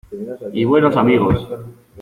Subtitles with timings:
[0.53, 1.47] ¡y buenos amigos!...